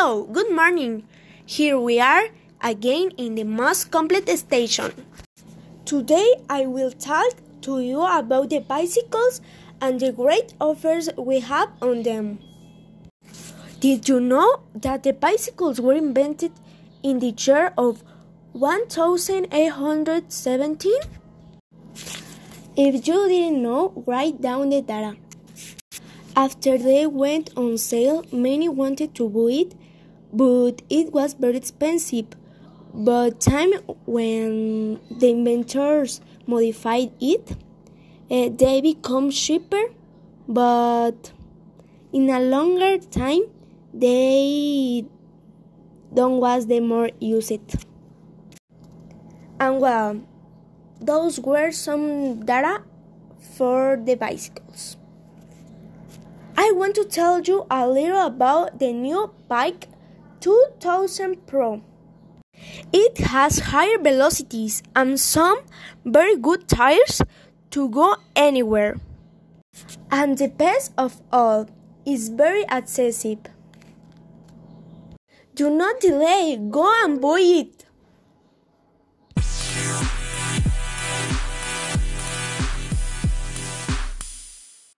Hello, 0.00 0.22
good 0.22 0.54
morning. 0.54 1.02
Here 1.44 1.76
we 1.76 1.98
are 1.98 2.28
again 2.62 3.10
in 3.16 3.34
the 3.34 3.42
most 3.42 3.90
complete 3.90 4.28
station. 4.38 4.92
Today 5.84 6.36
I 6.48 6.66
will 6.66 6.92
talk 6.92 7.34
to 7.62 7.80
you 7.80 8.02
about 8.02 8.50
the 8.50 8.60
bicycles 8.60 9.40
and 9.80 9.98
the 9.98 10.12
great 10.12 10.54
offers 10.60 11.10
we 11.18 11.40
have 11.40 11.70
on 11.82 12.04
them. 12.04 12.38
Did 13.80 14.08
you 14.08 14.20
know 14.20 14.60
that 14.72 15.02
the 15.02 15.12
bicycles 15.12 15.80
were 15.80 15.94
invented 15.94 16.52
in 17.02 17.18
the 17.18 17.34
year 17.36 17.72
of 17.76 18.04
1817? 18.52 20.92
If 22.76 23.08
you 23.08 23.28
didn't 23.28 23.62
know, 23.64 24.04
write 24.06 24.40
down 24.40 24.70
the 24.70 24.80
data. 24.80 25.16
After 26.38 26.78
they 26.78 27.04
went 27.04 27.50
on 27.56 27.78
sale, 27.78 28.24
many 28.30 28.68
wanted 28.68 29.12
to 29.16 29.28
buy 29.28 29.66
it, 29.66 29.74
but 30.32 30.82
it 30.88 31.12
was 31.12 31.34
very 31.34 31.56
expensive. 31.56 32.26
But 32.94 33.40
time 33.40 33.72
when 34.06 35.00
the 35.10 35.30
inventors 35.30 36.20
modified 36.46 37.10
it, 37.20 37.56
uh, 38.30 38.50
they 38.56 38.80
become 38.80 39.32
cheaper, 39.32 39.82
but 40.46 41.32
in 42.12 42.30
a 42.30 42.38
longer 42.38 42.98
time 42.98 43.42
they 43.92 45.06
don't 46.14 46.38
was 46.38 46.68
the 46.68 46.78
more 46.78 47.10
used. 47.18 47.84
And 49.58 49.80
well, 49.80 50.20
those 51.00 51.40
were 51.40 51.72
some 51.72 52.46
data 52.46 52.84
for 53.56 54.00
the 54.00 54.14
bicycles. 54.14 54.97
I 56.78 56.80
want 56.80 56.94
to 56.94 57.04
tell 57.04 57.40
you 57.40 57.66
a 57.72 57.88
little 57.88 58.24
about 58.24 58.78
the 58.78 58.92
new 58.92 59.34
bike 59.48 59.88
2000 60.38 61.44
Pro. 61.44 61.82
It 62.92 63.18
has 63.18 63.58
higher 63.74 63.98
velocities 63.98 64.84
and 64.94 65.18
some 65.18 65.58
very 66.04 66.36
good 66.36 66.68
tires 66.68 67.20
to 67.70 67.88
go 67.88 68.14
anywhere. 68.36 68.94
And 70.12 70.38
the 70.38 70.46
best 70.46 70.92
of 70.96 71.20
all, 71.32 71.68
is 72.06 72.28
very 72.28 72.64
accessible. 72.70 73.50
Do 75.56 75.70
not 75.70 75.98
delay, 75.98 76.60
go 76.70 76.88
and 77.02 77.20
buy 77.20 77.40
it. 77.40 77.86